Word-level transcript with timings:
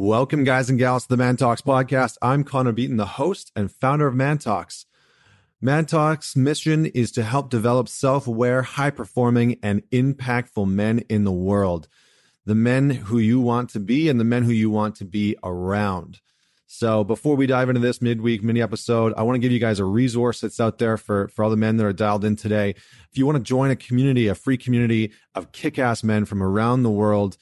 Welcome, 0.00 0.44
guys 0.44 0.70
and 0.70 0.78
gals, 0.78 1.02
to 1.02 1.08
the 1.08 1.16
Man 1.16 1.36
Talks 1.36 1.60
podcast. 1.60 2.18
I'm 2.22 2.44
Connor 2.44 2.70
Beaton, 2.70 2.98
the 2.98 3.04
host 3.04 3.50
and 3.56 3.68
founder 3.68 4.06
of 4.06 4.14
Man 4.14 4.38
Talks. 4.38 4.86
Man 5.60 5.86
Talks' 5.86 6.36
mission 6.36 6.86
is 6.86 7.10
to 7.10 7.24
help 7.24 7.50
develop 7.50 7.88
self 7.88 8.28
aware, 8.28 8.62
high 8.62 8.90
performing, 8.90 9.58
and 9.60 9.82
impactful 9.90 10.68
men 10.68 11.00
in 11.08 11.24
the 11.24 11.32
world. 11.32 11.88
The 12.46 12.54
men 12.54 12.90
who 12.90 13.18
you 13.18 13.40
want 13.40 13.70
to 13.70 13.80
be 13.80 14.08
and 14.08 14.20
the 14.20 14.24
men 14.24 14.44
who 14.44 14.52
you 14.52 14.70
want 14.70 14.94
to 14.98 15.04
be 15.04 15.34
around. 15.42 16.20
So 16.68 17.02
before 17.02 17.34
we 17.34 17.48
dive 17.48 17.68
into 17.68 17.80
this 17.80 18.00
midweek 18.00 18.44
mini 18.44 18.62
episode, 18.62 19.14
I 19.16 19.24
want 19.24 19.34
to 19.34 19.40
give 19.40 19.50
you 19.50 19.58
guys 19.58 19.80
a 19.80 19.84
resource 19.84 20.40
that's 20.40 20.60
out 20.60 20.78
there 20.78 20.96
for, 20.96 21.26
for 21.26 21.42
all 21.42 21.50
the 21.50 21.56
men 21.56 21.76
that 21.76 21.86
are 21.86 21.92
dialed 21.92 22.24
in 22.24 22.36
today. 22.36 22.76
If 23.10 23.18
you 23.18 23.26
want 23.26 23.36
to 23.36 23.42
join 23.42 23.72
a 23.72 23.76
community, 23.76 24.28
a 24.28 24.36
free 24.36 24.58
community 24.58 25.10
of 25.34 25.50
kick 25.50 25.76
ass 25.76 26.04
men 26.04 26.24
from 26.24 26.40
around 26.40 26.84
the 26.84 26.90
world, 26.90 27.36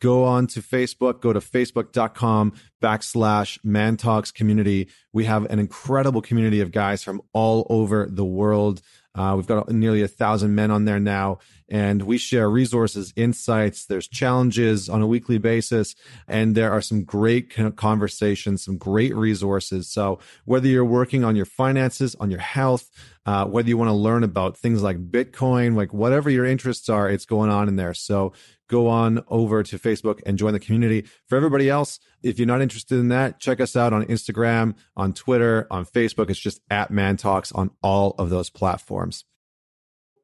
go 0.00 0.24
on 0.24 0.46
to 0.48 0.60
Facebook, 0.60 1.20
go 1.20 1.32
to 1.32 1.40
facebook.com 1.40 2.52
backslash 2.82 3.58
man 3.64 3.96
talks 3.96 4.30
community. 4.30 4.88
We 5.12 5.24
have 5.24 5.44
an 5.46 5.58
incredible 5.58 6.22
community 6.22 6.60
of 6.60 6.72
guys 6.72 7.02
from 7.02 7.20
all 7.32 7.66
over 7.70 8.06
the 8.10 8.24
world. 8.24 8.82
Uh, 9.14 9.34
we've 9.36 9.46
got 9.46 9.68
nearly 9.68 10.02
a 10.02 10.08
thousand 10.08 10.54
men 10.54 10.70
on 10.70 10.84
there 10.84 11.00
now, 11.00 11.38
and 11.70 12.02
we 12.02 12.18
share 12.18 12.50
resources, 12.50 13.12
insights. 13.16 13.86
There's 13.86 14.08
challenges 14.08 14.88
on 14.88 15.00
a 15.00 15.06
weekly 15.06 15.38
basis, 15.38 15.94
and 16.26 16.54
there 16.54 16.72
are 16.72 16.82
some 16.82 17.04
great 17.04 17.54
conversations, 17.76 18.64
some 18.64 18.76
great 18.76 19.14
resources. 19.14 19.88
So 19.88 20.18
whether 20.44 20.66
you're 20.66 20.84
working 20.84 21.24
on 21.24 21.36
your 21.36 21.46
finances, 21.46 22.16
on 22.16 22.30
your 22.30 22.40
health, 22.40 22.90
uh, 23.26 23.44
whether 23.44 23.68
you 23.68 23.78
want 23.78 23.88
to 23.88 23.94
learn 23.94 24.24
about 24.24 24.56
things 24.56 24.82
like 24.82 25.10
Bitcoin, 25.10 25.76
like 25.76 25.92
whatever 25.92 26.28
your 26.28 26.44
interests 26.44 26.88
are, 26.88 27.08
it's 27.08 27.26
going 27.26 27.50
on 27.50 27.68
in 27.68 27.76
there. 27.76 27.94
So 27.94 28.32
go 28.68 28.88
on 28.88 29.22
over 29.28 29.62
to 29.62 29.78
Facebook 29.78 30.20
and 30.26 30.38
join 30.38 30.52
the 30.52 30.60
community. 30.60 31.04
For 31.28 31.36
everybody 31.36 31.68
else, 31.68 32.00
if 32.22 32.38
you're 32.38 32.46
not 32.46 32.62
interested 32.62 32.98
in 32.98 33.08
that, 33.08 33.38
check 33.38 33.60
us 33.60 33.76
out 33.76 33.92
on 33.92 34.04
Instagram, 34.06 34.74
on 34.96 35.12
Twitter, 35.12 35.66
on 35.70 35.84
Facebook. 35.84 36.30
It's 36.30 36.38
just 36.38 36.60
at 36.70 36.90
Man 36.90 37.16
Talks 37.16 37.52
on 37.52 37.70
all 37.82 38.14
of 38.18 38.30
those 38.30 38.50
platforms. 38.50 39.24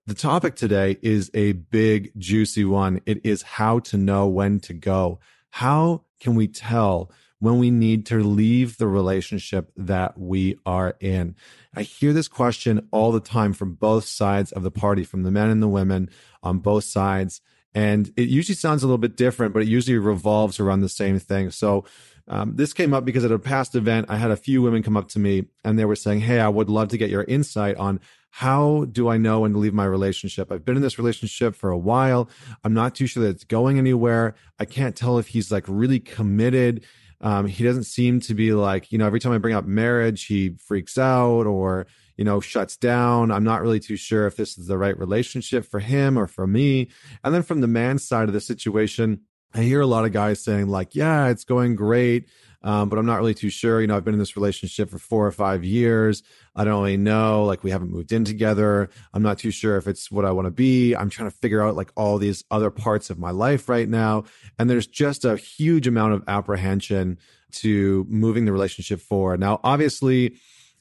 The 0.08 0.14
topic 0.14 0.54
today 0.54 0.98
is 1.02 1.32
a 1.34 1.50
big, 1.50 2.12
juicy 2.16 2.64
one. 2.64 3.00
It 3.06 3.26
is 3.26 3.42
how 3.42 3.80
to 3.80 3.96
know 3.96 4.28
when 4.28 4.60
to 4.60 4.72
go. 4.72 5.18
How 5.50 6.04
can 6.20 6.36
we 6.36 6.46
tell 6.46 7.10
when 7.40 7.58
we 7.58 7.72
need 7.72 8.06
to 8.06 8.22
leave 8.22 8.78
the 8.78 8.86
relationship 8.86 9.72
that 9.76 10.16
we 10.16 10.60
are 10.64 10.94
in? 11.00 11.34
I 11.74 11.82
hear 11.82 12.12
this 12.12 12.28
question 12.28 12.86
all 12.92 13.10
the 13.10 13.18
time 13.18 13.52
from 13.52 13.74
both 13.74 14.04
sides 14.04 14.52
of 14.52 14.62
the 14.62 14.70
party, 14.70 15.02
from 15.02 15.24
the 15.24 15.32
men 15.32 15.50
and 15.50 15.60
the 15.60 15.66
women 15.66 16.10
on 16.40 16.60
both 16.60 16.84
sides. 16.84 17.40
And 17.74 18.12
it 18.16 18.28
usually 18.28 18.54
sounds 18.54 18.84
a 18.84 18.86
little 18.86 18.98
bit 18.98 19.16
different, 19.16 19.54
but 19.54 19.62
it 19.62 19.68
usually 19.68 19.98
revolves 19.98 20.60
around 20.60 20.82
the 20.82 20.88
same 20.88 21.18
thing. 21.18 21.50
So 21.50 21.84
um, 22.28 22.54
this 22.54 22.72
came 22.72 22.94
up 22.94 23.04
because 23.04 23.24
at 23.24 23.32
a 23.32 23.40
past 23.40 23.74
event, 23.74 24.06
I 24.08 24.18
had 24.18 24.30
a 24.30 24.36
few 24.36 24.62
women 24.62 24.84
come 24.84 24.96
up 24.96 25.08
to 25.08 25.18
me 25.18 25.46
and 25.64 25.76
they 25.76 25.84
were 25.84 25.96
saying, 25.96 26.20
Hey, 26.20 26.38
I 26.38 26.48
would 26.48 26.70
love 26.70 26.88
to 26.90 26.98
get 26.98 27.10
your 27.10 27.24
insight 27.24 27.76
on 27.76 27.98
how 28.36 28.84
do 28.92 29.08
I 29.08 29.16
know 29.16 29.40
when 29.40 29.54
to 29.54 29.58
leave 29.58 29.72
my 29.72 29.86
relationship? 29.86 30.52
I've 30.52 30.62
been 30.62 30.76
in 30.76 30.82
this 30.82 30.98
relationship 30.98 31.56
for 31.56 31.70
a 31.70 31.78
while. 31.78 32.28
I'm 32.64 32.74
not 32.74 32.94
too 32.94 33.06
sure 33.06 33.22
that 33.22 33.30
it's 33.30 33.44
going 33.44 33.78
anywhere. 33.78 34.34
I 34.58 34.66
can't 34.66 34.94
tell 34.94 35.16
if 35.16 35.28
he's 35.28 35.50
like 35.50 35.64
really 35.66 36.00
committed. 36.00 36.84
Um, 37.22 37.46
he 37.46 37.64
doesn't 37.64 37.84
seem 37.84 38.20
to 38.20 38.34
be 38.34 38.52
like, 38.52 38.92
you 38.92 38.98
know, 38.98 39.06
every 39.06 39.20
time 39.20 39.32
I 39.32 39.38
bring 39.38 39.54
up 39.54 39.64
marriage, 39.64 40.26
he 40.26 40.50
freaks 40.58 40.98
out 40.98 41.46
or, 41.46 41.86
you 42.18 42.24
know, 42.26 42.40
shuts 42.40 42.76
down. 42.76 43.30
I'm 43.30 43.42
not 43.42 43.62
really 43.62 43.80
too 43.80 43.96
sure 43.96 44.26
if 44.26 44.36
this 44.36 44.58
is 44.58 44.66
the 44.66 44.76
right 44.76 44.98
relationship 44.98 45.64
for 45.64 45.80
him 45.80 46.18
or 46.18 46.26
for 46.26 46.46
me. 46.46 46.88
And 47.24 47.34
then 47.34 47.42
from 47.42 47.62
the 47.62 47.66
man's 47.66 48.06
side 48.06 48.28
of 48.28 48.34
the 48.34 48.42
situation, 48.42 49.22
I 49.54 49.62
hear 49.62 49.80
a 49.80 49.86
lot 49.86 50.04
of 50.04 50.12
guys 50.12 50.44
saying, 50.44 50.68
like, 50.68 50.94
yeah, 50.94 51.28
it's 51.28 51.44
going 51.44 51.74
great. 51.74 52.28
Um, 52.66 52.88
but 52.88 52.98
I'm 52.98 53.06
not 53.06 53.18
really 53.18 53.32
too 53.32 53.48
sure. 53.48 53.80
You 53.80 53.86
know, 53.86 53.96
I've 53.96 54.04
been 54.04 54.14
in 54.14 54.18
this 54.18 54.36
relationship 54.36 54.90
for 54.90 54.98
four 54.98 55.24
or 55.24 55.30
five 55.30 55.62
years. 55.62 56.24
I 56.56 56.64
don't 56.64 56.82
really 56.82 56.96
know. 56.96 57.44
Like, 57.44 57.62
we 57.62 57.70
haven't 57.70 57.92
moved 57.92 58.10
in 58.10 58.24
together. 58.24 58.90
I'm 59.14 59.22
not 59.22 59.38
too 59.38 59.52
sure 59.52 59.76
if 59.76 59.86
it's 59.86 60.10
what 60.10 60.24
I 60.24 60.32
want 60.32 60.46
to 60.46 60.50
be. 60.50 60.92
I'm 60.94 61.08
trying 61.08 61.30
to 61.30 61.36
figure 61.36 61.62
out 61.62 61.76
like 61.76 61.92
all 61.96 62.18
these 62.18 62.42
other 62.50 62.72
parts 62.72 63.08
of 63.08 63.20
my 63.20 63.30
life 63.30 63.68
right 63.68 63.88
now. 63.88 64.24
And 64.58 64.68
there's 64.68 64.88
just 64.88 65.24
a 65.24 65.36
huge 65.36 65.86
amount 65.86 66.14
of 66.14 66.24
apprehension 66.26 67.18
to 67.52 68.04
moving 68.08 68.46
the 68.46 68.52
relationship 68.52 69.00
forward. 69.00 69.38
Now, 69.38 69.60
obviously, 69.62 70.36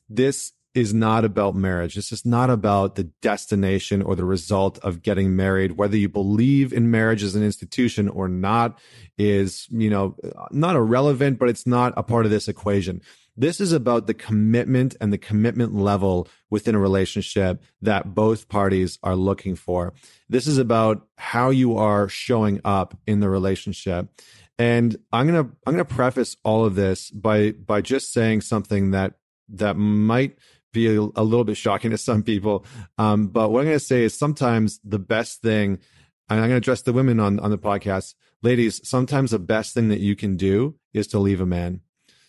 this 0.10 0.54
is 0.76 0.94
not 0.94 1.24
about 1.24 1.56
marriage. 1.56 1.96
This 1.96 2.12
is 2.12 2.26
not 2.26 2.50
about 2.50 2.96
the 2.96 3.06
destination 3.22 4.02
or 4.02 4.16
the 4.16 4.26
result 4.26 4.78
of 4.80 5.02
getting 5.02 5.34
married. 5.34 5.72
Whether 5.78 5.96
you 5.96 6.10
believe 6.10 6.74
in 6.74 6.92
marriage 6.92 7.24
as 7.24 7.34
an 7.34 7.44
institution 7.44 8.10
or 8.10 8.28
not 8.28 8.78
is, 9.18 9.68
you 9.72 9.90
know, 9.90 10.18
not 10.52 10.76
irrelevant, 10.76 11.40
but 11.40 11.48
it's 11.48 11.66
not 11.66 11.94
a 11.96 12.04
part 12.04 12.26
of 12.26 12.32
this 12.32 12.50
equation. 12.50 13.02
This 13.38 13.62
is 13.62 13.72
about 13.72 14.08
the 14.08 14.14
commitment 14.14 14.96
and 15.00 15.12
the 15.12 15.18
commitment 15.18 15.74
level 15.74 16.28
within 16.50 16.76
a 16.76 16.80
relationship 16.80 17.64
that 17.82 18.14
both 18.14 18.50
parties 18.50 19.00
are 19.02 19.16
looking 19.16 19.56
for. 19.56 19.94
This 20.28 20.46
is 20.46 20.58
about 20.58 21.08
how 21.18 21.52
you 21.52 21.78
are 21.78 22.10
showing 22.10 22.60
up 22.66 22.98
in 23.08 23.22
the 23.22 23.30
relationship. 23.30 24.10
And 24.60 24.96
I'm 25.12 25.28
going 25.28 25.44
to 25.46 25.52
I'm 25.66 25.74
going 25.74 25.86
to 25.86 25.94
preface 25.94 26.36
all 26.44 26.66
of 26.66 26.76
this 26.76 27.12
by 27.12 27.52
by 27.52 27.82
just 27.82 28.14
saying 28.14 28.42
something 28.42 28.92
that 28.92 29.16
that 29.50 29.76
might 29.76 30.38
be 30.76 30.96
a, 30.96 31.00
a 31.00 31.24
little 31.24 31.44
bit 31.44 31.58
shocking 31.58 31.92
to 31.92 31.98
some 31.98 32.22
people. 32.22 32.66
Um, 32.98 33.28
but 33.28 33.50
what 33.50 33.62
I'm 33.62 33.66
going 33.66 33.80
to 33.80 33.84
say 33.84 34.04
is 34.04 34.14
sometimes 34.14 34.80
the 34.84 35.00
best 35.00 35.42
thing, 35.42 35.80
and 36.30 36.40
I'm 36.40 36.50
going 36.50 36.52
to 36.52 36.58
address 36.58 36.84
the 36.84 36.94
women 36.94 37.20
on, 37.20 37.40
on 37.40 37.50
the 37.50 37.58
podcast, 37.58 38.14
ladies, 38.44 38.88
sometimes 38.88 39.32
the 39.32 39.40
best 39.40 39.74
thing 39.74 39.90
that 39.90 40.00
you 40.00 40.16
can 40.16 40.38
do 40.38 40.76
is 40.94 41.08
to 41.08 41.20
leave 41.20 41.42
a 41.42 41.46
man. 41.46 41.82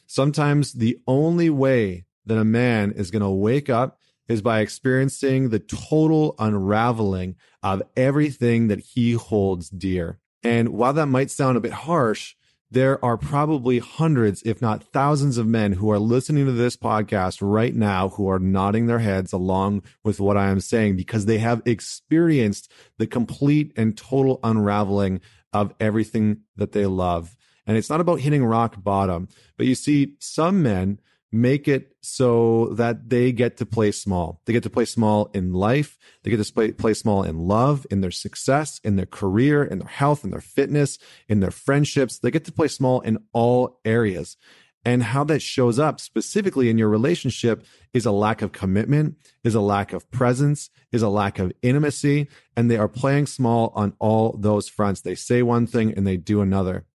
Sometimes 0.07 0.73
the 0.73 0.99
only 1.07 1.51
way 1.51 2.07
that 2.25 2.39
a 2.39 2.45
man 2.45 2.93
is 2.93 3.11
going 3.11 3.23
to 3.23 3.29
wake 3.29 3.69
up 3.69 3.99
is 4.29 4.43
by 4.43 4.61
experiencing 4.61 5.49
the 5.49 5.59
total 5.59 6.35
unraveling 6.39 7.37
of 7.63 7.83
everything 7.97 8.69
that 8.69 8.81
he 8.81 9.13
holds 9.13 9.69
dear. 9.69 10.19
And 10.43 10.69
while 10.69 10.93
that 10.93 11.07
might 11.07 11.31
sound 11.31 11.57
a 11.57 11.61
bit 11.61 11.73
harsh, 11.73 12.36
there 12.71 13.03
are 13.05 13.17
probably 13.17 13.79
hundreds, 13.79 14.43
if 14.43 14.61
not 14.61 14.83
thousands 14.83 15.39
of 15.39 15.47
men 15.47 15.75
who 15.75 15.91
are 15.91 15.99
listening 15.99 16.47
to 16.47 16.53
this 16.53 16.77
podcast 16.77 17.39
right 17.41 17.75
now 17.75 18.09
who 18.11 18.29
are 18.29 18.41
nodding 18.41 18.87
their 18.87 18.99
heads 18.99 19.33
along 19.33 19.83
with 20.03 20.19
what 20.19 20.37
I 20.37 20.49
am 20.49 20.61
saying 20.61 20.97
because 20.97 21.27
they 21.27 21.39
have 21.39 21.63
experienced 21.65 22.71
the 22.99 23.07
complete 23.07 23.73
and 23.77 23.97
total 23.97 24.41
unraveling 24.43 25.21
of 25.53 25.75
everything 25.79 26.41
that 26.57 26.73
they 26.73 26.87
love. 26.87 27.37
And 27.67 27.77
it's 27.77 27.91
not 27.91 28.01
about 28.01 28.21
hitting 28.21 28.45
rock 28.45 28.83
bottom, 28.83 29.29
but 29.57 29.67
you 29.67 29.75
see, 29.75 30.15
some 30.19 30.63
men 30.63 31.01
make 31.33 31.69
it 31.69 31.97
so 32.03 32.69
that 32.75 33.09
they 33.11 33.33
get 33.33 33.57
to 33.59 33.67
play 33.67 33.93
small. 33.93 34.41
They 34.47 34.53
get 34.53 34.63
to 34.63 34.71
play 34.71 34.85
small 34.85 35.31
in 35.35 35.53
life. 35.53 35.99
They 36.23 36.31
get 36.31 36.43
to 36.43 36.53
play, 36.53 36.73
play 36.73 36.95
small 36.95 37.23
in 37.23 37.39
love, 37.39 37.87
in 37.91 38.01
their 38.01 38.11
success, 38.11 38.81
in 38.85 38.97
their 38.97 39.07
career, 39.07 39.65
in 39.65 39.81
their 39.81 39.89
health, 39.89 40.25
in 40.25 40.31
their 40.31 40.41
fitness, 40.41 40.99
in 41.29 41.41
their 41.41 41.51
friendships. 41.51 42.19
They 42.19 42.31
get 42.31 42.45
to 42.45 42.53
play 42.53 42.69
small 42.69 43.01
in 43.01 43.19
all 43.33 43.81
areas. 43.85 44.37
And 44.85 45.03
how 45.03 45.25
that 45.25 45.43
shows 45.43 45.81
up 45.81 46.01
specifically 46.01 46.71
in 46.71 46.79
your 46.79 46.89
relationship 46.89 47.67
is 47.93 48.07
a 48.07 48.13
lack 48.13 48.41
of 48.41 48.53
commitment, 48.53 49.17
is 49.43 49.57
a 49.57 49.61
lack 49.61 49.93
of 49.93 50.09
presence, 50.13 50.71
is 50.93 51.03
a 51.03 51.09
lack 51.09 51.41
of 51.41 51.53
intimacy. 51.61 52.29
And 52.57 52.71
they 52.71 52.77
are 52.77 52.87
playing 52.87 53.27
small 53.27 53.73
on 53.75 53.95
all 53.99 54.37
those 54.39 54.69
fronts. 54.69 55.01
They 55.01 55.17
say 55.17 55.43
one 55.43 55.67
thing 55.67 55.93
and 55.93 56.07
they 56.07 56.17
do 56.17 56.41
another. 56.41 56.87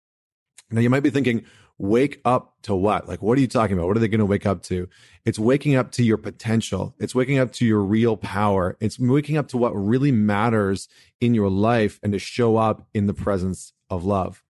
Now 0.72 0.80
you 0.80 0.90
might 0.90 1.04
be 1.04 1.10
thinking, 1.10 1.44
wake 1.82 2.22
up 2.26 2.54
to 2.62 2.76
what? 2.76 3.08
Like, 3.08 3.22
what 3.22 3.38
are 3.38 3.42
you 3.42 3.48
talking 3.48 3.76
about? 3.76 3.88
What 3.88 3.98
are 3.98 4.00
they 4.00 4.08
going 4.08 4.20
to 4.20 4.26
wake 4.26 4.46
up 4.46 4.62
to? 4.64 4.88
It's 5.26 5.40
waking 5.40 5.76
up 5.76 5.92
to 5.94 6.04
your 6.04 6.18
potential. 6.18 6.96
It's 7.00 7.16
waking 7.16 7.40
up 7.40 7.52
to 7.54 7.66
your 7.66 7.82
real 7.82 8.18
power. 8.18 8.78
It's 8.80 9.00
waking 9.00 9.38
up 9.38 9.48
to 9.50 9.58
what 9.58 9.72
really 9.72 10.12
matters 10.12 10.88
in 11.20 11.34
your 11.34 11.50
life 11.50 12.00
and 12.04 12.14
to 12.14 12.20
show 12.20 12.58
up 12.58 12.88
in 12.94 13.08
the 13.08 13.14
presence 13.14 13.74
of 13.90 14.06
love. 14.06 14.44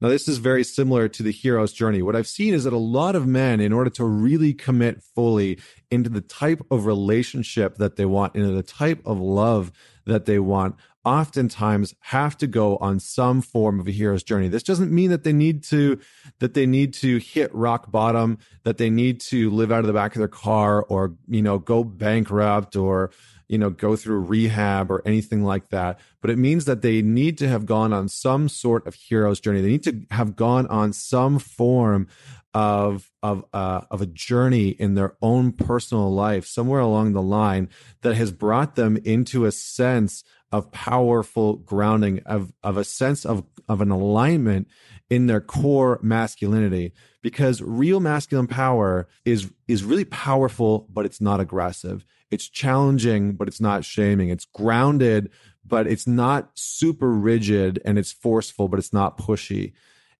Now, 0.00 0.08
this 0.10 0.28
is 0.28 0.36
very 0.36 0.64
similar 0.64 1.08
to 1.08 1.22
the 1.22 1.32
hero's 1.32 1.72
journey. 1.72 2.02
What 2.02 2.16
I've 2.16 2.26
seen 2.26 2.52
is 2.52 2.64
that 2.64 2.74
a 2.74 2.78
lot 2.78 3.16
of 3.16 3.26
men, 3.26 3.60
in 3.60 3.72
order 3.72 3.88
to 3.90 4.04
really 4.04 4.52
commit 4.52 5.02
fully 5.02 5.58
into 5.90 6.10
the 6.10 6.20
type 6.20 6.60
of 6.70 6.84
relationship 6.84 7.76
that 7.76 7.96
they 7.96 8.04
want, 8.04 8.34
into 8.34 8.50
the 8.50 8.62
type 8.62 9.00
of 9.06 9.18
love 9.18 9.72
that 10.04 10.26
they 10.26 10.38
want, 10.38 10.76
oftentimes 11.04 11.94
have 12.00 12.36
to 12.38 12.46
go 12.46 12.76
on 12.78 12.98
some 12.98 13.42
form 13.42 13.78
of 13.78 13.86
a 13.86 13.90
hero's 13.90 14.22
journey. 14.22 14.48
This 14.48 14.62
doesn't 14.62 14.90
mean 14.90 15.10
that 15.10 15.24
they 15.24 15.32
need 15.32 15.62
to 15.64 16.00
that 16.40 16.54
they 16.54 16.66
need 16.66 16.94
to 16.94 17.18
hit 17.18 17.54
rock 17.54 17.90
bottom, 17.90 18.38
that 18.64 18.78
they 18.78 18.90
need 18.90 19.20
to 19.22 19.50
live 19.50 19.70
out 19.70 19.80
of 19.80 19.86
the 19.86 19.92
back 19.92 20.14
of 20.14 20.18
their 20.18 20.28
car 20.28 20.82
or, 20.82 21.14
you 21.28 21.42
know, 21.42 21.58
go 21.58 21.84
bankrupt 21.84 22.76
or, 22.76 23.10
you 23.48 23.58
know, 23.58 23.70
go 23.70 23.96
through 23.96 24.20
rehab 24.20 24.90
or 24.90 25.02
anything 25.04 25.44
like 25.44 25.68
that. 25.68 26.00
But 26.20 26.30
it 26.30 26.38
means 26.38 26.64
that 26.64 26.82
they 26.82 27.02
need 27.02 27.38
to 27.38 27.48
have 27.48 27.66
gone 27.66 27.92
on 27.92 28.08
some 28.08 28.48
sort 28.48 28.86
of 28.86 28.94
hero's 28.94 29.40
journey. 29.40 29.60
They 29.60 29.68
need 29.68 29.84
to 29.84 30.02
have 30.10 30.36
gone 30.36 30.66
on 30.68 30.92
some 30.92 31.38
form 31.38 32.08
of 32.54 33.10
of 33.22 33.44
uh, 33.52 33.82
of 33.90 34.00
a 34.00 34.06
journey 34.06 34.68
in 34.68 34.94
their 34.94 35.16
own 35.20 35.52
personal 35.52 36.12
life 36.14 36.46
somewhere 36.46 36.80
along 36.80 37.12
the 37.12 37.22
line 37.22 37.68
that 38.02 38.14
has 38.14 38.30
brought 38.30 38.76
them 38.76 38.96
into 39.04 39.44
a 39.44 39.52
sense 39.52 40.22
of 40.54 40.70
powerful 40.70 41.56
grounding 41.56 42.20
of 42.26 42.52
of 42.62 42.76
a 42.76 42.84
sense 42.84 43.26
of 43.26 43.42
of 43.68 43.80
an 43.80 43.90
alignment 43.90 44.68
in 45.10 45.26
their 45.26 45.40
core 45.40 45.98
masculinity. 46.00 46.92
Because 47.22 47.60
real 47.60 47.98
masculine 47.98 48.46
power 48.46 49.08
is 49.24 49.50
is 49.66 49.82
really 49.82 50.04
powerful 50.04 50.86
but 50.88 51.06
it's 51.06 51.20
not 51.20 51.40
aggressive. 51.40 52.06
It's 52.30 52.48
challenging 52.48 53.32
but 53.32 53.48
it's 53.48 53.60
not 53.60 53.84
shaming. 53.84 54.28
It's 54.28 54.44
grounded 54.44 55.30
but 55.66 55.88
it's 55.88 56.06
not 56.06 56.50
super 56.54 57.10
rigid 57.10 57.82
and 57.84 57.98
it's 57.98 58.12
forceful 58.12 58.68
but 58.68 58.78
it's 58.78 58.92
not 58.92 59.18
pushy. 59.18 59.72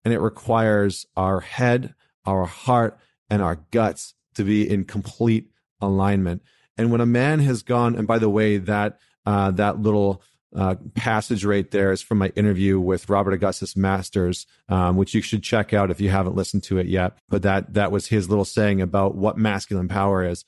And 0.05 0.13
it 0.13 0.19
requires 0.19 1.07
our 1.17 1.39
head 1.39 1.95
our 2.27 2.45
heart 2.45 2.99
and 3.31 3.41
our 3.41 3.61
guts 3.71 4.15
to 4.35 4.43
be 4.43 4.69
in 4.69 4.85
complete 4.85 5.51
alignment. 5.81 6.43
And 6.77 6.91
when 6.91 7.01
a 7.01 7.07
man 7.07 7.39
has 7.39 7.63
gone 7.63 7.95
and 7.95 8.09
by 8.09 8.19
the 8.19 8.29
way 8.29 8.57
that 8.57 8.99
uh, 9.27 9.51
that 9.53 9.81
little 9.81 10.23
uh, 10.55 10.77
passage 10.95 11.45
right 11.45 11.69
there 11.71 11.91
is 11.91 12.01
from 12.01 12.19
my 12.19 12.29
interview 12.37 12.79
with 12.79 13.09
Robert 13.09 13.35
Augustus 13.35 13.77
Masters, 13.77 14.47
um, 14.69 14.97
which 14.97 15.15
you 15.15 15.21
should 15.21 15.43
check 15.43 15.73
out 15.73 15.91
if 15.91 16.01
you 16.01 16.11
haven't 16.11 16.37
listened 16.37 16.63
to 16.65 16.79
it 16.79 16.87
yet. 16.87 17.19
But 17.29 17.43
that 17.43 17.75
that 17.75 17.91
was 17.91 18.07
his 18.07 18.29
little 18.29 18.45
saying 18.45 18.81
about 18.81 19.17
what 19.17 19.37
masculine 19.37 19.89
power 19.89 20.25
is. 20.25 20.45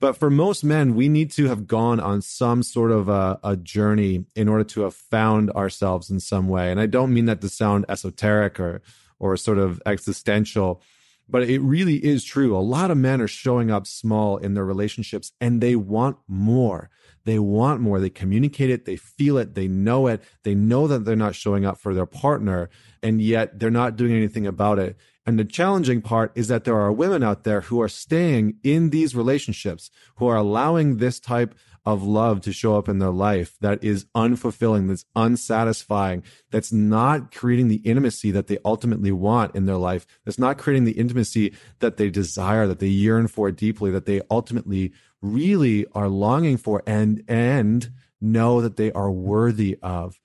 But 0.00 0.16
for 0.16 0.30
most 0.30 0.64
men, 0.64 0.96
we 0.96 1.08
need 1.08 1.30
to 1.32 1.46
have 1.46 1.68
gone 1.68 2.00
on 2.00 2.22
some 2.22 2.64
sort 2.64 2.90
of 2.90 3.08
a, 3.08 3.38
a, 3.44 3.56
journey 3.56 4.24
in 4.34 4.48
order 4.48 4.64
to 4.64 4.80
have 4.80 4.96
found 4.96 5.52
ourselves 5.52 6.10
in 6.10 6.18
some 6.18 6.48
way. 6.48 6.72
And 6.72 6.80
I 6.80 6.86
don't 6.86 7.14
mean 7.14 7.26
that 7.26 7.40
to 7.40 7.48
sound 7.48 7.86
esoteric 7.88 8.58
or 8.58 8.82
or 9.20 9.36
sort 9.36 9.58
of 9.58 9.80
existential, 9.86 10.82
but 11.28 11.42
it 11.42 11.60
really 11.60 12.04
is 12.04 12.24
true. 12.24 12.56
A 12.56 12.58
lot 12.58 12.90
of 12.90 12.98
men 12.98 13.20
are 13.20 13.28
showing 13.28 13.70
up 13.70 13.86
small 13.86 14.36
in 14.36 14.54
their 14.54 14.64
relationships 14.64 15.32
and 15.40 15.60
they 15.60 15.76
want 15.76 16.18
more. 16.28 16.90
They 17.24 17.38
want 17.38 17.80
more. 17.80 18.00
They 18.00 18.10
communicate 18.10 18.70
it. 18.70 18.84
They 18.84 18.96
feel 18.96 19.38
it. 19.38 19.54
They 19.54 19.68
know 19.68 20.08
it. 20.08 20.22
They 20.42 20.54
know 20.54 20.86
that 20.88 21.04
they're 21.04 21.16
not 21.16 21.34
showing 21.34 21.64
up 21.64 21.78
for 21.78 21.94
their 21.94 22.06
partner, 22.06 22.68
and 23.02 23.22
yet 23.22 23.58
they're 23.58 23.70
not 23.70 23.96
doing 23.96 24.12
anything 24.12 24.46
about 24.46 24.78
it. 24.78 24.96
And 25.24 25.38
the 25.38 25.44
challenging 25.44 26.02
part 26.02 26.32
is 26.34 26.48
that 26.48 26.64
there 26.64 26.78
are 26.78 26.90
women 26.90 27.22
out 27.22 27.44
there 27.44 27.62
who 27.62 27.80
are 27.80 27.88
staying 27.88 28.56
in 28.64 28.90
these 28.90 29.14
relationships, 29.14 29.90
who 30.16 30.26
are 30.26 30.36
allowing 30.36 30.96
this 30.96 31.20
type 31.20 31.54
of 31.84 32.02
love 32.02 32.40
to 32.42 32.52
show 32.52 32.76
up 32.76 32.88
in 32.88 32.98
their 32.98 33.10
life 33.10 33.56
that 33.60 33.82
is 33.82 34.06
unfulfilling, 34.14 34.88
that's 34.88 35.04
unsatisfying, 35.16 36.22
that's 36.50 36.72
not 36.72 37.34
creating 37.34 37.68
the 37.68 37.76
intimacy 37.76 38.30
that 38.30 38.46
they 38.46 38.58
ultimately 38.64 39.10
want 39.10 39.54
in 39.56 39.66
their 39.66 39.76
life, 39.76 40.06
that's 40.24 40.38
not 40.38 40.58
creating 40.58 40.84
the 40.84 40.92
intimacy 40.92 41.52
that 41.80 41.96
they 41.96 42.08
desire, 42.08 42.66
that 42.66 42.78
they 42.78 42.86
yearn 42.86 43.26
for 43.26 43.50
deeply, 43.50 43.90
that 43.90 44.06
they 44.06 44.20
ultimately 44.30 44.92
really 45.20 45.86
are 45.92 46.08
longing 46.08 46.56
for 46.56 46.82
and 46.86 47.24
and 47.28 47.90
know 48.20 48.60
that 48.60 48.76
they 48.76 48.92
are 48.92 49.10
worthy 49.10 49.78
of. 49.82 50.20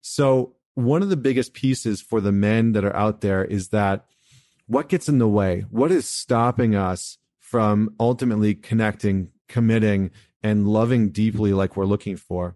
So 0.00 0.56
one 0.74 1.02
of 1.02 1.08
the 1.08 1.16
biggest 1.16 1.54
pieces 1.54 2.00
for 2.00 2.20
the 2.20 2.32
men 2.32 2.72
that 2.72 2.84
are 2.84 2.96
out 2.96 3.20
there 3.20 3.44
is 3.44 3.68
that 3.68 4.06
what 4.66 4.88
gets 4.88 5.08
in 5.08 5.18
the 5.18 5.28
way? 5.28 5.64
What 5.70 5.92
is 5.92 6.08
stopping 6.08 6.74
us 6.74 7.18
from 7.38 7.94
ultimately 8.00 8.54
connecting, 8.54 9.28
committing, 9.48 10.10
and 10.44 10.68
loving 10.68 11.08
deeply 11.08 11.52
like 11.52 11.76
we're 11.76 11.86
looking 11.86 12.16
for? 12.16 12.54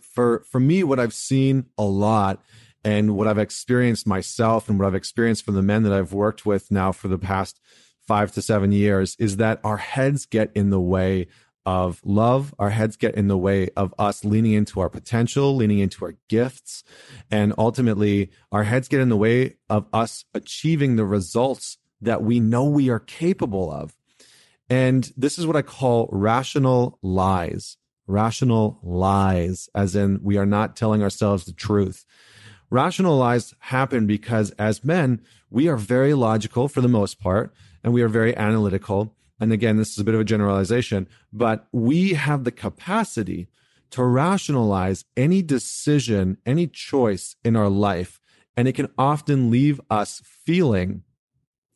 For 0.00 0.42
for 0.50 0.58
me, 0.58 0.82
what 0.82 0.98
I've 0.98 1.14
seen 1.14 1.66
a 1.78 1.84
lot 1.84 2.42
and 2.84 3.16
what 3.16 3.28
I've 3.28 3.38
experienced 3.38 4.06
myself 4.06 4.68
and 4.68 4.78
what 4.78 4.86
I've 4.86 4.94
experienced 4.94 5.44
from 5.44 5.54
the 5.54 5.62
men 5.62 5.84
that 5.84 5.92
I've 5.92 6.12
worked 6.12 6.44
with 6.44 6.70
now 6.72 6.90
for 6.90 7.08
the 7.08 7.18
past 7.18 7.60
five 8.06 8.32
to 8.32 8.42
seven 8.42 8.72
years 8.72 9.16
is 9.18 9.36
that 9.36 9.60
our 9.62 9.76
heads 9.76 10.26
get 10.26 10.50
in 10.54 10.70
the 10.70 10.80
way 10.80 11.28
of 11.66 12.00
love. 12.04 12.54
Our 12.58 12.70
heads 12.70 12.96
get 12.96 13.14
in 13.14 13.28
the 13.28 13.38
way 13.38 13.70
of 13.76 13.94
us 13.98 14.24
leaning 14.24 14.52
into 14.52 14.80
our 14.80 14.90
potential, 14.90 15.56
leaning 15.56 15.78
into 15.78 16.04
our 16.04 16.14
gifts. 16.28 16.84
And 17.30 17.54
ultimately, 17.56 18.30
our 18.52 18.64
heads 18.64 18.88
get 18.88 19.00
in 19.00 19.08
the 19.08 19.16
way 19.16 19.56
of 19.70 19.86
us 19.92 20.24
achieving 20.34 20.96
the 20.96 21.06
results 21.06 21.78
that 22.00 22.22
we 22.22 22.40
know 22.40 22.64
we 22.64 22.90
are 22.90 23.00
capable 23.00 23.72
of. 23.72 23.96
And 24.68 25.12
this 25.16 25.38
is 25.38 25.46
what 25.46 25.56
I 25.56 25.62
call 25.62 26.08
rational 26.10 26.98
lies. 27.02 27.76
Rational 28.06 28.78
lies, 28.82 29.68
as 29.74 29.96
in 29.96 30.20
we 30.22 30.36
are 30.36 30.46
not 30.46 30.76
telling 30.76 31.02
ourselves 31.02 31.44
the 31.44 31.52
truth. 31.52 32.04
Rational 32.70 33.16
lies 33.16 33.54
happen 33.60 34.06
because 34.06 34.50
as 34.52 34.84
men, 34.84 35.20
we 35.50 35.68
are 35.68 35.76
very 35.76 36.14
logical 36.14 36.68
for 36.68 36.80
the 36.80 36.88
most 36.88 37.20
part 37.20 37.54
and 37.82 37.92
we 37.92 38.02
are 38.02 38.08
very 38.08 38.36
analytical. 38.36 39.14
And 39.38 39.52
again, 39.52 39.76
this 39.76 39.92
is 39.92 39.98
a 39.98 40.04
bit 40.04 40.14
of 40.14 40.20
a 40.20 40.24
generalization, 40.24 41.08
but 41.32 41.68
we 41.72 42.14
have 42.14 42.44
the 42.44 42.50
capacity 42.50 43.48
to 43.90 44.02
rationalize 44.02 45.04
any 45.16 45.42
decision, 45.42 46.38
any 46.44 46.66
choice 46.66 47.36
in 47.44 47.54
our 47.54 47.68
life. 47.68 48.20
And 48.56 48.66
it 48.66 48.72
can 48.72 48.88
often 48.98 49.50
leave 49.50 49.80
us 49.90 50.20
feeling 50.24 51.02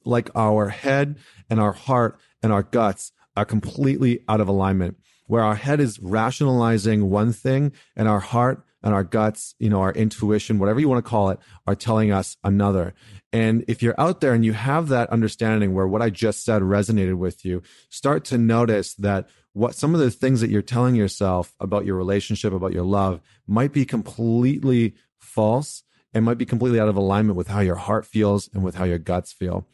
like 0.04 0.30
our 0.34 0.70
head 0.70 1.18
and 1.48 1.60
our 1.60 1.72
heart 1.72 2.18
and 2.42 2.52
our 2.52 2.62
guts 2.62 3.12
are 3.36 3.44
completely 3.44 4.24
out 4.28 4.40
of 4.40 4.48
alignment, 4.48 4.96
where 5.26 5.42
our 5.42 5.54
head 5.54 5.80
is 5.80 5.98
rationalizing 6.00 7.10
one 7.10 7.32
thing 7.32 7.72
and 7.96 8.08
our 8.08 8.20
heart 8.20 8.64
and 8.82 8.94
our 8.94 9.04
guts, 9.04 9.54
you 9.58 9.68
know, 9.68 9.80
our 9.80 9.92
intuition, 9.92 10.58
whatever 10.58 10.80
you 10.80 10.88
want 10.88 11.04
to 11.04 11.08
call 11.08 11.30
it, 11.30 11.38
are 11.66 11.74
telling 11.74 12.12
us 12.12 12.36
another. 12.44 12.94
And 13.32 13.64
if 13.68 13.82
you're 13.82 13.98
out 13.98 14.20
there 14.20 14.32
and 14.32 14.44
you 14.44 14.52
have 14.52 14.88
that 14.88 15.10
understanding 15.10 15.74
where 15.74 15.86
what 15.86 16.02
I 16.02 16.10
just 16.10 16.44
said 16.44 16.62
resonated 16.62 17.16
with 17.16 17.44
you, 17.44 17.62
start 17.90 18.24
to 18.26 18.38
notice 18.38 18.94
that 18.94 19.28
what 19.52 19.74
some 19.74 19.94
of 19.94 20.00
the 20.00 20.10
things 20.10 20.40
that 20.40 20.50
you're 20.50 20.62
telling 20.62 20.94
yourself 20.94 21.54
about 21.58 21.84
your 21.84 21.96
relationship, 21.96 22.52
about 22.52 22.72
your 22.72 22.84
love 22.84 23.20
might 23.46 23.72
be 23.72 23.84
completely 23.84 24.94
false 25.18 25.82
and 26.14 26.24
might 26.24 26.38
be 26.38 26.46
completely 26.46 26.80
out 26.80 26.88
of 26.88 26.96
alignment 26.96 27.36
with 27.36 27.48
how 27.48 27.60
your 27.60 27.74
heart 27.74 28.06
feels 28.06 28.48
and 28.54 28.62
with 28.62 28.76
how 28.76 28.84
your 28.84 28.98
guts 28.98 29.32
feel. 29.32 29.66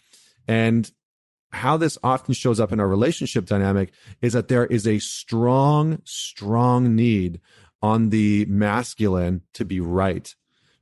And 0.49 0.91
how 1.55 1.77
this 1.77 1.97
often 2.03 2.35
shows 2.35 2.61
up 2.61 2.73
in 2.73 2.81
our 2.81 2.89
relationship 2.89 3.47
dynamic 3.47 3.93
is 4.21 4.33
that 4.33 4.49
there 4.49 4.67
is 4.67 4.87
a 4.87 4.99
strong, 4.99 6.01
strong 6.05 6.95
need 6.95 7.41
on 7.83 8.11
the 8.11 8.45
masculine 8.47 9.43
to 9.53 9.65
be 9.65 9.81
right 9.81 10.35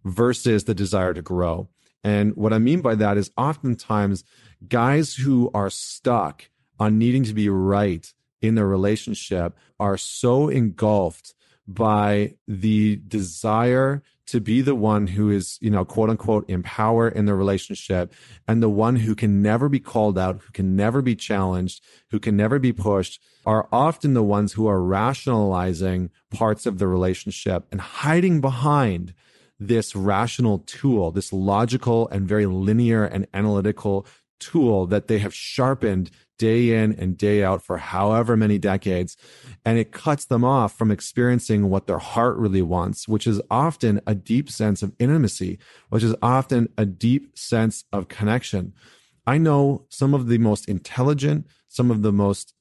versus 0.05 0.65
the 0.65 0.75
desire 0.75 1.15
to 1.15 1.23
grow. 1.23 1.69
And 2.05 2.35
what 2.37 2.53
I 2.53 2.59
mean 2.59 2.81
by 2.81 2.95
that 2.97 3.17
is 3.17 3.31
oftentimes 3.37 4.25
guys 4.69 5.15
who 5.15 5.51
are 5.55 5.71
stuck 5.71 6.49
on 6.79 6.99
needing 6.99 7.25
to 7.25 7.35
be 7.35 7.49
right 7.49 8.13
in 8.41 8.55
their 8.57 8.67
relationship 8.67 9.57
are 9.79 9.97
so 9.97 10.49
engulfed 10.49 11.35
by 11.67 12.35
the 12.47 12.97
desire 12.97 14.03
to 14.26 14.41
be 14.41 14.61
the 14.62 14.75
one 14.75 15.09
who 15.09 15.31
is, 15.31 15.59
you 15.61 15.70
know, 15.70 15.85
quote 15.85 16.09
unquote, 16.09 16.49
in 16.49 16.62
power 16.62 17.09
in 17.09 17.26
the 17.26 17.35
relationship 17.35 18.12
and 18.49 18.62
the 18.62 18.69
one 18.69 18.97
who 18.97 19.14
can 19.14 19.43
never 19.43 19.69
be 19.69 19.81
called 19.81 20.19
out, 20.19 20.41
who 20.41 20.53
can 20.53 20.75
never 20.76 21.02
be 21.02 21.14
challenged, 21.14 21.83
who 22.11 22.19
can 22.19 22.37
never 22.37 22.59
be 22.59 22.73
pushed 22.73 23.21
are 23.45 23.69
often 23.73 24.14
the 24.14 24.23
ones 24.23 24.52
who 24.52 24.66
are 24.66 24.83
rationalizing 24.83 26.11
parts 26.31 26.64
of 26.66 26.78
the 26.78 26.87
relationship 26.87 27.66
and 27.71 27.81
hiding 27.81 28.40
behind 28.40 29.12
this 29.59 29.95
rational 29.95 30.59
tool, 30.61 31.11
this 31.11 31.33
logical 31.33 32.09
and 32.09 32.26
very 32.26 32.47
linear 32.47 33.04
and 33.04 33.26
analytical 33.35 34.07
tool 34.42 34.87
that 34.87 35.08
they 35.08 35.18
have 35.18 35.34
sharpened 35.34 36.11
day 36.38 36.82
in 36.82 36.92
and 36.94 37.16
day 37.16 37.44
out 37.44 37.62
for 37.62 37.78
however 37.78 38.37
many 38.37 38.58
decades. 38.58 39.16
And 39.64 39.78
it 39.78 39.92
cuts 39.92 40.25
them 40.25 40.44
off 40.44 40.76
from 40.76 40.90
experiencing 40.90 41.70
what 41.70 41.87
their 41.87 41.99
heart 41.99 42.37
really 42.37 42.62
wants, 42.62 43.06
which 43.06 43.26
is 43.26 43.40
often 43.50 44.00
a 44.06 44.14
deep 44.14 44.50
sense 44.50 44.82
of 44.82 44.92
intimacy, 44.99 45.58
which 45.90 46.02
is 46.02 46.16
often 46.20 46.68
a 46.76 46.84
deep 46.84 47.38
sense 47.38 47.84
of 47.92 48.08
connection. 48.08 48.72
I 49.25 49.38
know 49.38 49.87
some 49.88 50.14
of 50.14 50.26
the 50.26 50.38
most 50.38 50.68
intelligent, 50.68 51.46
some 51.68 51.92
of 51.92 52.02
the 52.02 52.12
most 52.12 52.54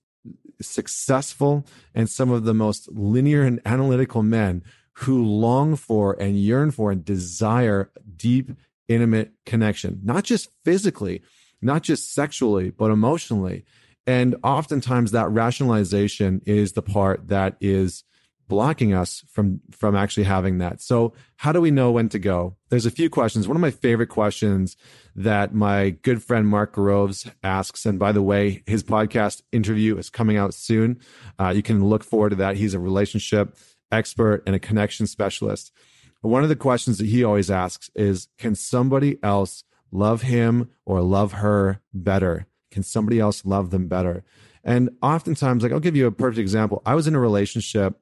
successful, 0.61 1.65
and 1.95 2.07
some 2.07 2.29
of 2.29 2.43
the 2.43 2.53
most 2.53 2.91
linear 2.91 3.41
and 3.41 3.59
analytical 3.65 4.21
men 4.21 4.63
who 4.93 5.25
long 5.25 5.75
for 5.75 6.13
and 6.21 6.39
yearn 6.39 6.69
for 6.69 6.91
and 6.91 7.03
desire 7.03 7.89
deep, 8.15 8.51
intimate 8.87 9.31
connection, 9.45 9.99
not 10.03 10.23
just 10.23 10.49
physically, 10.63 11.23
not 11.61 11.83
just 11.83 12.13
sexually, 12.13 12.69
but 12.71 12.91
emotionally. 12.91 13.65
And 14.07 14.35
oftentimes 14.43 15.11
that 15.11 15.29
rationalization 15.29 16.41
is 16.45 16.73
the 16.73 16.81
part 16.81 17.27
that 17.27 17.55
is 17.61 18.03
blocking 18.47 18.93
us 18.93 19.23
from 19.29 19.61
from 19.71 19.95
actually 19.95 20.25
having 20.25 20.57
that. 20.57 20.81
So 20.81 21.13
how 21.37 21.53
do 21.53 21.61
we 21.61 21.71
know 21.71 21.91
when 21.91 22.09
to 22.09 22.19
go? 22.19 22.57
There's 22.67 22.85
a 22.85 22.91
few 22.91 23.09
questions. 23.09 23.47
One 23.47 23.55
of 23.55 23.61
my 23.61 23.71
favorite 23.71 24.09
questions 24.09 24.75
that 25.15 25.53
my 25.53 25.91
good 25.91 26.21
friend 26.21 26.45
Mark 26.45 26.73
Groves 26.73 27.29
asks, 27.43 27.85
and 27.85 27.97
by 27.97 28.11
the 28.11 28.21
way, 28.21 28.63
his 28.65 28.83
podcast 28.83 29.41
interview 29.53 29.97
is 29.97 30.09
coming 30.09 30.35
out 30.35 30.53
soon. 30.53 30.99
Uh, 31.39 31.53
you 31.55 31.63
can 31.63 31.85
look 31.85 32.03
forward 32.03 32.31
to 32.31 32.35
that. 32.37 32.57
He's 32.57 32.73
a 32.73 32.79
relationship 32.79 33.55
expert 33.89 34.43
and 34.45 34.53
a 34.53 34.59
connection 34.59 35.07
specialist. 35.07 35.71
One 36.21 36.43
of 36.43 36.49
the 36.49 36.55
questions 36.57 36.97
that 36.97 37.07
he 37.07 37.23
always 37.23 37.49
asks 37.49 37.89
is, 37.95 38.27
can 38.37 38.55
somebody 38.55 39.17
else 39.23 39.63
love 39.91 40.23
him 40.23 40.69
or 40.85 41.01
love 41.01 41.33
her 41.33 41.81
better? 41.93 42.47
Can 42.71 42.83
somebody 42.83 43.19
else 43.19 43.45
love 43.45 43.69
them 43.69 43.87
better? 43.87 44.23
And 44.63 44.89
oftentimes, 45.01 45.63
like 45.63 45.71
I'll 45.71 45.79
give 45.79 45.95
you 45.95 46.07
a 46.07 46.11
perfect 46.11 46.39
example. 46.39 46.81
I 46.85 46.95
was 46.95 47.07
in 47.07 47.15
a 47.15 47.19
relationship. 47.19 47.99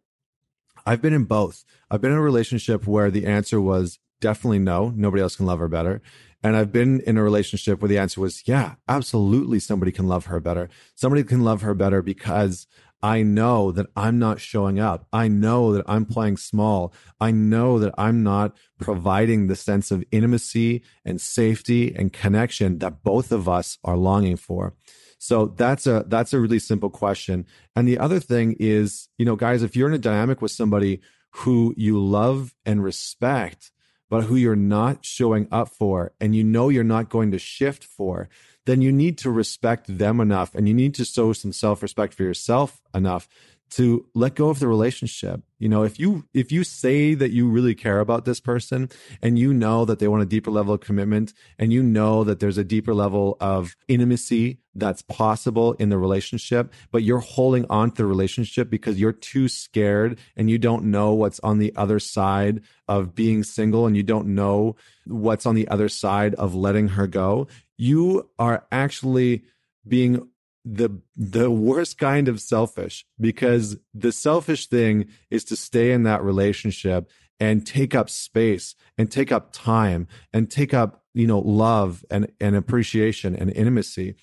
I've 0.85 1.01
been 1.01 1.13
in 1.13 1.25
both. 1.25 1.63
I've 1.89 2.01
been 2.01 2.11
in 2.11 2.17
a 2.17 2.21
relationship 2.21 2.87
where 2.87 3.11
the 3.11 3.25
answer 3.25 3.59
was 3.59 3.99
definitely 4.21 4.59
no, 4.59 4.89
nobody 4.95 5.23
else 5.23 5.35
can 5.35 5.45
love 5.45 5.59
her 5.59 5.67
better. 5.67 6.01
And 6.41 6.55
I've 6.55 6.71
been 6.71 7.01
in 7.01 7.17
a 7.17 7.23
relationship 7.23 7.81
where 7.81 7.89
the 7.89 7.97
answer 7.97 8.21
was, 8.21 8.47
yeah, 8.47 8.75
absolutely 8.87 9.59
somebody 9.59 9.91
can 9.91 10.07
love 10.07 10.27
her 10.27 10.39
better. 10.39 10.69
Somebody 10.95 11.23
can 11.23 11.43
love 11.43 11.61
her 11.63 11.73
better 11.73 12.01
because 12.01 12.65
I 13.01 13.23
know 13.23 13.71
that 13.71 13.87
I'm 13.95 14.19
not 14.19 14.41
showing 14.41 14.79
up. 14.79 15.07
I 15.13 15.27
know 15.27 15.73
that 15.73 15.85
I'm 15.87 16.05
playing 16.05 16.37
small. 16.37 16.93
I 17.19 17.31
know 17.31 17.79
that 17.79 17.93
I'm 17.97 18.23
not 18.23 18.57
providing 18.79 19.47
the 19.47 19.55
sense 19.55 19.91
of 19.91 20.03
intimacy 20.11 20.83
and 21.05 21.21
safety 21.21 21.95
and 21.95 22.11
connection 22.11 22.79
that 22.79 23.03
both 23.03 23.31
of 23.31 23.47
us 23.47 23.77
are 23.83 23.97
longing 23.97 24.37
for. 24.37 24.73
So 25.17 25.47
that's 25.47 25.85
a 25.85 26.05
that's 26.07 26.33
a 26.33 26.39
really 26.39 26.59
simple 26.59 26.89
question. 26.89 27.45
And 27.75 27.87
the 27.87 27.99
other 27.99 28.19
thing 28.19 28.55
is, 28.59 29.09
you 29.17 29.25
know, 29.25 29.35
guys, 29.35 29.63
if 29.63 29.75
you're 29.75 29.89
in 29.89 29.93
a 29.93 29.97
dynamic 29.97 30.41
with 30.41 30.51
somebody 30.51 31.01
who 31.31 31.73
you 31.77 32.03
love 32.03 32.55
and 32.65 32.83
respect, 32.83 33.71
but 34.09 34.23
who 34.23 34.35
you're 34.35 34.55
not 34.55 35.05
showing 35.05 35.47
up 35.51 35.69
for 35.69 36.13
and 36.19 36.35
you 36.35 36.43
know 36.43 36.69
you're 36.69 36.83
not 36.83 37.09
going 37.09 37.31
to 37.31 37.39
shift 37.39 37.83
for, 37.83 38.29
then 38.69 38.81
you 38.81 38.91
need 38.91 39.17
to 39.17 39.31
respect 39.31 39.97
them 39.97 40.19
enough 40.19 40.53
and 40.53 40.67
you 40.67 40.73
need 40.75 40.93
to 40.93 41.03
show 41.03 41.33
some 41.33 41.51
self-respect 41.51 42.13
for 42.13 42.21
yourself 42.21 42.81
enough 42.93 43.27
to 43.71 44.05
let 44.15 44.35
go 44.35 44.49
of 44.49 44.59
the 44.59 44.67
relationship. 44.67 45.41
You 45.59 45.69
know, 45.69 45.83
if 45.83 45.99
you 45.99 46.25
if 46.33 46.51
you 46.51 46.63
say 46.63 47.13
that 47.13 47.31
you 47.31 47.49
really 47.49 47.75
care 47.75 47.99
about 47.99 48.25
this 48.25 48.39
person 48.39 48.89
and 49.21 49.37
you 49.37 49.53
know 49.53 49.85
that 49.85 49.99
they 49.99 50.07
want 50.07 50.23
a 50.23 50.25
deeper 50.25 50.49
level 50.51 50.73
of 50.73 50.81
commitment 50.81 51.33
and 51.57 51.71
you 51.71 51.83
know 51.83 52.23
that 52.23 52.39
there's 52.39 52.57
a 52.57 52.63
deeper 52.63 52.93
level 52.93 53.37
of 53.39 53.75
intimacy 53.87 54.59
that's 54.75 55.01
possible 55.01 55.73
in 55.73 55.89
the 55.89 55.97
relationship, 55.97 56.73
but 56.91 57.03
you're 57.03 57.19
holding 57.19 57.65
on 57.69 57.91
to 57.91 57.97
the 57.97 58.05
relationship 58.05 58.69
because 58.69 58.99
you're 58.99 59.11
too 59.11 59.47
scared 59.47 60.17
and 60.35 60.49
you 60.49 60.57
don't 60.57 60.85
know 60.85 61.13
what's 61.13 61.39
on 61.41 61.59
the 61.59 61.73
other 61.75 61.99
side 61.99 62.61
of 62.87 63.13
being 63.13 63.43
single 63.43 63.85
and 63.85 63.97
you 63.97 64.03
don't 64.03 64.27
know 64.27 64.75
what's 65.05 65.45
on 65.45 65.55
the 65.55 65.67
other 65.67 65.89
side 65.89 66.33
of 66.35 66.55
letting 66.55 66.89
her 66.89 67.07
go, 67.07 67.47
you 67.79 68.29
are 68.37 68.65
actually 68.71 69.43
being 69.87 70.27
the 70.65 70.89
the 71.15 71.49
worst 71.49 71.97
kind 71.97 72.27
of 72.27 72.41
selfish 72.41 73.05
because 73.19 73.77
the 73.93 74.11
selfish 74.11 74.67
thing 74.67 75.07
is 75.31 75.45
to 75.45 75.55
stay 75.55 75.91
in 75.91 76.03
that 76.03 76.21
relationship 76.21 77.09
and 77.39 77.65
take 77.65 77.95
up 77.95 78.09
space 78.09 78.75
and 78.97 79.09
take 79.09 79.31
up 79.31 79.53
time 79.53 80.07
and 80.33 80.51
take 80.51 80.73
up 80.73 81.05
you 81.13 81.25
know 81.25 81.39
love 81.39 82.03
and 82.11 82.29
and 82.41 82.55
appreciation 82.55 83.35
and 83.35 83.51
intimacy. 83.51 84.15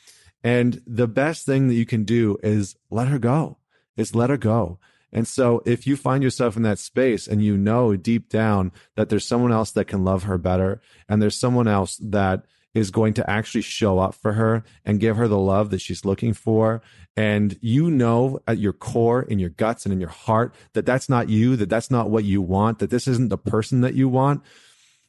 And 0.44 0.82
the 0.86 1.08
best 1.08 1.46
thing 1.46 1.68
that 1.68 1.75
you 1.75 1.86
can 1.86 2.04
do 2.04 2.36
is 2.42 2.76
let 2.90 3.08
her 3.08 3.18
go 3.18 3.58
is 3.96 4.14
let 4.14 4.30
her 4.30 4.36
go. 4.36 4.78
And 5.12 5.26
so 5.26 5.62
if 5.64 5.86
you 5.86 5.96
find 5.96 6.22
yourself 6.22 6.56
in 6.56 6.62
that 6.64 6.78
space 6.78 7.26
and 7.26 7.42
you 7.42 7.56
know 7.56 7.96
deep 7.96 8.28
down 8.28 8.70
that 8.96 9.08
there's 9.08 9.26
someone 9.26 9.52
else 9.52 9.70
that 9.70 9.86
can 9.86 10.04
love 10.04 10.25
her 10.25 10.36
better 10.36 10.82
and 11.08 11.22
there's 11.22 11.40
someone 11.40 11.66
else 11.66 11.96
that 12.02 12.44
is 12.76 12.90
going 12.90 13.14
to 13.14 13.28
actually 13.28 13.62
show 13.62 13.99
up 13.99 14.14
for 14.14 14.35
her 14.35 14.62
and 14.85 15.00
give 15.00 15.16
her 15.16 15.26
the 15.26 15.38
love 15.38 15.71
that 15.71 15.80
she's 15.80 16.04
looking 16.04 16.35
for. 16.35 16.83
And 17.16 17.59
you 17.62 17.90
know 17.90 18.38
at 18.47 18.59
your 18.59 18.75
core, 18.75 19.23
in 19.23 19.38
your 19.38 19.49
guts, 19.49 19.87
and 19.87 19.95
in 19.95 20.00
your 20.00 20.11
heart 20.11 20.54
that 20.75 20.85
that's 20.85 21.09
not 21.09 21.30
you, 21.30 21.56
that 21.56 21.71
that's 21.71 21.90
not 21.90 22.11
what 22.11 22.25
you 22.25 22.42
want, 22.42 22.78
that 22.80 22.90
this 22.90 23.09
isn't 23.09 23.30
the 23.30 23.38
person 23.38 23.80
that 23.80 23.95
you 23.95 24.11
want. 24.11 24.42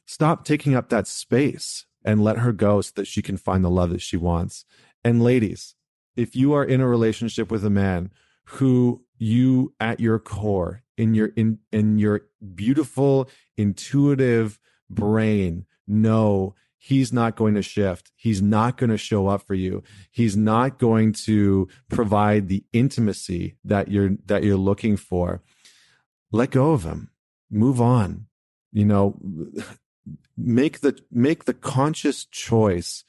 Stop 0.06 0.46
taking 0.46 0.74
up 0.74 0.88
that 0.88 1.06
space 1.06 1.84
and 2.02 2.24
let 2.24 2.38
her 2.38 2.52
go 2.52 2.80
so 2.80 2.92
that 2.96 3.06
she 3.06 3.20
can 3.20 3.36
find 3.36 3.62
the 3.62 3.68
love 3.68 3.90
that 3.90 4.00
she 4.00 4.16
wants. 4.16 4.64
And 5.04 5.22
ladies, 5.22 5.74
if 6.16 6.34
you 6.34 6.54
are 6.54 6.64
in 6.64 6.80
a 6.80 6.88
relationship 6.88 7.50
with 7.50 7.66
a 7.66 7.70
man 7.70 8.10
who 8.44 9.04
you 9.18 9.74
at 9.78 10.00
your 10.00 10.18
core 10.18 10.82
in 10.96 11.14
your 11.14 11.28
in 11.36 11.58
in 11.70 11.98
your 11.98 12.22
beautiful 12.54 13.28
intuitive 13.58 14.58
brain 14.88 15.66
know 15.86 16.54
he's 16.78 17.12
not 17.12 17.36
going 17.36 17.54
to 17.54 17.62
shift. 17.62 18.12
He's 18.16 18.40
not 18.40 18.78
going 18.78 18.90
to 18.90 18.96
show 18.96 19.26
up 19.26 19.42
for 19.42 19.54
you. 19.54 19.82
He's 20.10 20.36
not 20.36 20.78
going 20.78 21.12
to 21.24 21.68
provide 21.88 22.48
the 22.48 22.64
intimacy 22.72 23.56
that 23.64 23.88
you're 23.88 24.12
that 24.26 24.44
you're 24.44 24.56
looking 24.56 24.96
for. 24.96 25.42
Let 26.30 26.52
go 26.52 26.72
of 26.72 26.84
him. 26.84 27.10
Move 27.50 27.80
on. 27.80 28.26
You 28.72 28.84
know, 28.84 29.18
make 30.36 30.80
the 30.80 30.98
make 31.10 31.44
the 31.44 31.54
conscious 31.54 32.24
choice 32.24 33.04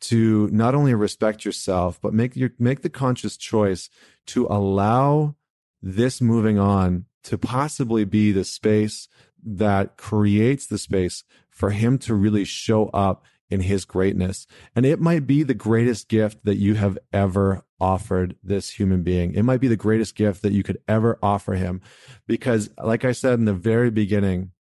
to 0.00 0.48
not 0.50 0.74
only 0.74 0.94
respect 0.94 1.44
yourself, 1.44 2.00
but 2.00 2.14
make 2.14 2.34
your 2.34 2.50
make 2.58 2.82
the 2.82 2.90
conscious 2.90 3.36
choice 3.36 3.88
to 4.26 4.46
allow 4.46 5.36
this 5.82 6.20
moving 6.20 6.58
on 6.58 7.06
to 7.24 7.38
possibly 7.38 8.04
be 8.04 8.32
the 8.32 8.44
space 8.44 9.08
that 9.44 9.96
creates 9.96 10.66
the 10.66 10.78
space 10.78 11.24
for 11.52 11.70
him 11.70 11.98
to 11.98 12.14
really 12.14 12.44
show 12.44 12.88
up 12.88 13.24
in 13.50 13.60
his 13.60 13.84
greatness. 13.84 14.46
And 14.74 14.86
it 14.86 14.98
might 14.98 15.26
be 15.26 15.42
the 15.42 15.54
greatest 15.54 16.08
gift 16.08 16.44
that 16.44 16.56
you 16.56 16.74
have 16.74 16.98
ever 17.12 17.62
offered 17.78 18.34
this 18.42 18.70
human 18.70 19.02
being. 19.02 19.34
It 19.34 19.42
might 19.42 19.60
be 19.60 19.68
the 19.68 19.76
greatest 19.76 20.16
gift 20.16 20.42
that 20.42 20.52
you 20.52 20.62
could 20.62 20.78
ever 20.88 21.18
offer 21.22 21.52
him. 21.52 21.82
Because, 22.26 22.70
like 22.82 23.04
I 23.04 23.12
said 23.12 23.38
in 23.38 23.44
the 23.44 23.52
very 23.52 23.90
beginning, 23.90 24.52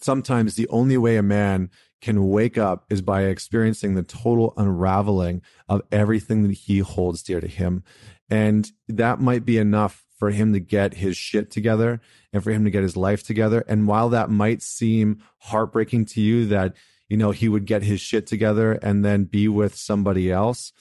sometimes 0.00 0.54
the 0.54 0.68
only 0.68 0.98
way 0.98 1.16
a 1.16 1.22
man 1.22 1.70
can 2.02 2.28
wake 2.28 2.58
up 2.58 2.84
is 2.90 3.00
by 3.00 3.22
experiencing 3.22 3.94
the 3.94 4.02
total 4.02 4.52
unraveling 4.56 5.40
of 5.68 5.80
everything 5.90 6.42
that 6.42 6.52
he 6.52 6.80
holds 6.80 7.22
dear 7.22 7.40
to 7.40 7.48
him. 7.48 7.82
And 8.28 8.70
that 8.88 9.20
might 9.20 9.46
be 9.46 9.56
enough 9.56 10.04
for 10.22 10.30
him 10.30 10.52
to 10.52 10.60
get 10.60 10.94
his 10.94 11.16
shit 11.16 11.50
together 11.50 12.00
and 12.32 12.44
for 12.44 12.52
him 12.52 12.62
to 12.62 12.70
get 12.70 12.84
his 12.84 12.96
life 12.96 13.24
together. 13.24 13.64
And 13.66 13.88
while 13.88 14.08
that 14.10 14.30
might 14.30 14.62
seem 14.62 15.20
heartbreaking 15.38 16.04
to 16.04 16.20
you 16.20 16.46
that, 16.46 16.76
you 17.08 17.16
know, 17.16 17.32
he 17.32 17.48
would 17.48 17.64
get 17.64 17.82
his 17.82 18.00
shit 18.00 18.24
together 18.28 18.74
and 18.74 19.04
then 19.04 19.24
be 19.24 19.48
with 19.48 19.74
somebody 19.74 20.30
else, 20.30 20.72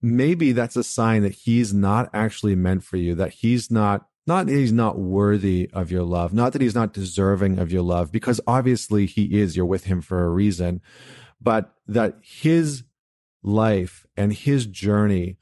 maybe 0.00 0.52
that's 0.52 0.76
a 0.76 0.84
sign 0.84 1.22
that 1.22 1.32
he's 1.32 1.74
not 1.74 2.10
actually 2.14 2.54
meant 2.54 2.84
for 2.84 2.96
you, 2.96 3.16
that 3.16 3.32
he's 3.32 3.72
not 3.72 4.06
not 4.24 4.46
that 4.46 4.52
he's 4.52 4.70
not 4.70 5.00
worthy 5.00 5.68
of 5.72 5.90
your 5.90 6.04
love, 6.04 6.32
not 6.32 6.52
that 6.52 6.62
he's 6.62 6.76
not 6.76 6.92
deserving 6.92 7.58
of 7.58 7.72
your 7.72 7.82
love, 7.82 8.12
because 8.12 8.40
obviously 8.46 9.04
he 9.04 9.40
is, 9.40 9.56
you're 9.56 9.66
with 9.66 9.86
him 9.86 10.00
for 10.00 10.24
a 10.24 10.30
reason, 10.30 10.80
but 11.40 11.74
that 11.88 12.18
his 12.22 12.84
life 13.42 14.06
and 14.16 14.32
his 14.32 14.64
journey 14.64 15.38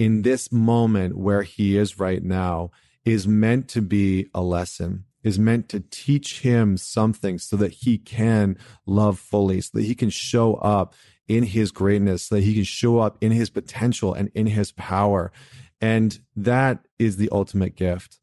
in 0.00 0.22
this 0.22 0.50
moment 0.50 1.16
where 1.16 1.42
he 1.42 1.76
is 1.76 2.00
right 2.00 2.22
now 2.22 2.70
is 3.04 3.28
meant 3.28 3.68
to 3.68 3.82
be 3.82 4.26
a 4.34 4.40
lesson 4.42 5.04
is 5.22 5.38
meant 5.38 5.68
to 5.68 5.80
teach 5.90 6.40
him 6.40 6.78
something 6.78 7.38
so 7.38 7.54
that 7.54 7.70
he 7.70 7.98
can 7.98 8.56
love 8.86 9.18
fully 9.18 9.60
so 9.60 9.70
that 9.74 9.84
he 9.84 9.94
can 9.94 10.08
show 10.08 10.54
up 10.54 10.94
in 11.28 11.44
his 11.44 11.70
greatness 11.70 12.24
so 12.24 12.36
that 12.36 12.44
he 12.44 12.54
can 12.54 12.64
show 12.64 12.98
up 12.98 13.18
in 13.20 13.30
his 13.30 13.50
potential 13.50 14.14
and 14.14 14.30
in 14.34 14.46
his 14.46 14.72
power. 14.72 15.30
And 15.80 16.18
that 16.34 16.86
is 16.98 17.18
the 17.18 17.28
ultimate 17.30 17.76
gift 17.76 18.18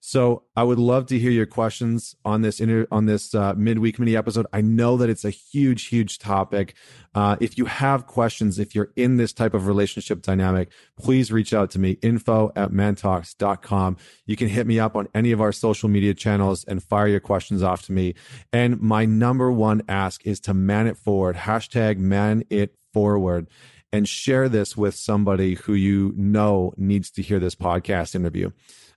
so 0.00 0.44
I 0.56 0.62
would 0.62 0.78
love 0.78 1.06
to 1.06 1.18
hear 1.18 1.30
your 1.30 1.46
questions 1.46 2.16
on 2.24 2.40
this 2.40 2.58
inter- 2.58 2.86
on 2.90 3.04
this 3.04 3.34
uh, 3.34 3.52
midweek 3.54 3.98
mini 3.98 4.16
episode. 4.16 4.46
I 4.50 4.62
know 4.62 4.96
that 4.96 5.10
it's 5.10 5.26
a 5.26 5.30
huge, 5.30 5.88
huge 5.88 6.18
topic. 6.18 6.74
Uh, 7.14 7.36
if 7.38 7.58
you 7.58 7.66
have 7.66 8.06
questions, 8.06 8.58
if 8.58 8.74
you're 8.74 8.92
in 8.96 9.18
this 9.18 9.34
type 9.34 9.52
of 9.52 9.66
relationship 9.66 10.22
dynamic, 10.22 10.70
please 10.98 11.30
reach 11.30 11.52
out 11.52 11.70
to 11.72 11.78
me, 11.78 11.98
info 12.02 12.50
at 12.56 12.70
mantalks.com. 12.70 13.98
You 14.24 14.36
can 14.36 14.48
hit 14.48 14.66
me 14.66 14.80
up 14.80 14.96
on 14.96 15.06
any 15.14 15.32
of 15.32 15.40
our 15.42 15.52
social 15.52 15.90
media 15.90 16.14
channels 16.14 16.64
and 16.64 16.82
fire 16.82 17.08
your 17.08 17.20
questions 17.20 17.62
off 17.62 17.82
to 17.82 17.92
me. 17.92 18.14
And 18.54 18.80
my 18.80 19.04
number 19.04 19.52
one 19.52 19.82
ask 19.86 20.26
is 20.26 20.40
to 20.40 20.54
man 20.54 20.86
it 20.86 20.96
forward, 20.96 21.36
hashtag 21.36 21.98
man 21.98 22.44
it 22.48 22.74
forward 22.92 23.48
and 23.92 24.08
share 24.08 24.48
this 24.48 24.76
with 24.76 24.94
somebody 24.94 25.54
who 25.54 25.74
you 25.74 26.12
know 26.16 26.72
needs 26.76 27.10
to 27.12 27.22
hear 27.22 27.38
this 27.38 27.54
podcast 27.54 28.14
interview 28.14 28.50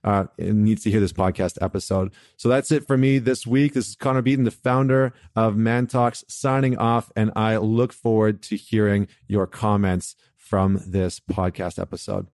uh, 0.04 0.26
needs 0.38 0.82
to 0.84 0.90
hear 0.90 1.00
this 1.00 1.12
podcast 1.12 1.58
episode. 1.60 2.12
So 2.36 2.48
that's 2.48 2.70
it 2.70 2.86
for 2.86 2.96
me 2.96 3.18
this 3.18 3.46
week. 3.46 3.72
This 3.72 3.88
is 3.88 3.96
Connor 3.96 4.22
Beaton, 4.22 4.44
the 4.44 4.50
founder 4.50 5.14
of 5.34 5.56
Man 5.56 5.86
Talks, 5.86 6.22
signing 6.28 6.76
off, 6.76 7.10
and 7.16 7.32
I 7.34 7.56
look 7.56 7.92
forward 7.92 8.42
to 8.42 8.56
hearing 8.56 9.08
your 9.26 9.46
comments 9.46 10.14
from 10.36 10.80
this 10.86 11.20
podcast 11.20 11.80
episode. 11.80 12.26